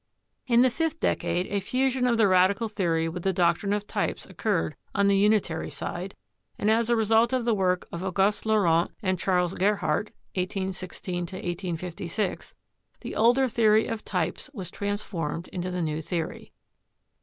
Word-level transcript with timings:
In 0.47 0.63
the 0.63 0.71
fifth 0.71 0.99
decade 0.99 1.45
a 1.51 1.59
fusion 1.59 2.07
of 2.07 2.17
the 2.17 2.27
radical 2.27 2.67
theory 2.67 3.07
with 3.07 3.21
the 3.21 3.31
doctrine 3.31 3.71
of 3.71 3.85
types 3.85 4.25
occurred 4.25 4.75
on 4.95 5.07
the 5.07 5.15
Unitary 5.15 5.69
side, 5.69 6.15
and 6.57 6.71
as 6.71 6.89
a 6.89 6.95
result 6.95 7.33
of 7.33 7.45
the 7.45 7.53
work 7.53 7.87
of 7.91 8.03
Auguste 8.03 8.47
Laurent 8.47 8.89
and 9.03 9.19
Charles 9.19 9.53
Ger 9.53 9.75
hardt 9.75 10.09
(1816 10.33 11.19
1856) 11.35 12.55
the 13.01 13.15
older 13.15 13.47
theory 13.47 13.85
of 13.85 14.03
types 14.03 14.49
was 14.55 14.71
trans 14.71 15.03
formed 15.03 15.47
into 15.49 15.69
the 15.69 15.83
new 15.83 16.01
theory. 16.01 16.51